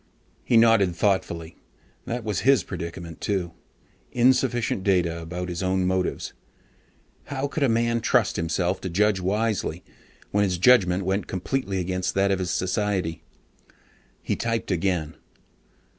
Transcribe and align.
He 0.43 0.57
nodded 0.57 0.95
thoughtfully. 0.95 1.57
That 2.05 2.23
was 2.23 2.39
his 2.39 2.63
predicament 2.63 3.21
too: 3.21 3.51
insufficient 4.11 4.83
data 4.83 5.21
about 5.21 5.47
his 5.47 5.61
own 5.61 5.85
motives. 5.85 6.33
How 7.25 7.47
could 7.47 7.61
a 7.61 7.69
man 7.69 7.99
trust 8.01 8.35
himself 8.35 8.81
to 8.81 8.89
judge 8.89 9.19
wisely, 9.19 9.83
when 10.31 10.43
his 10.43 10.57
judgement 10.57 11.05
went 11.05 11.27
completely 11.27 11.77
against 11.77 12.15
that 12.15 12.31
of 12.31 12.39
his 12.39 12.49
society? 12.49 13.21
He 14.23 14.35
typed 14.35 14.71
again. 14.71 15.17